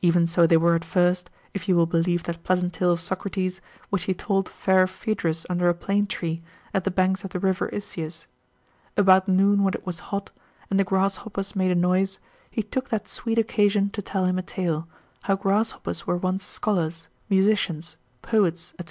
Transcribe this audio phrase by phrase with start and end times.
[0.00, 3.60] Even so they were at first, if you will believe that pleasant tale of Socrates,
[3.90, 6.40] which he told fair Phaedrus under a plane tree,
[6.72, 8.26] at the banks of the river Iseus;
[8.96, 10.30] about noon when it was hot,
[10.70, 12.20] and the grasshoppers made a noise,
[12.50, 14.88] he took that sweet occasion to tell him a tale,
[15.24, 18.84] how grasshoppers were once scholars, musicians, poets, &c.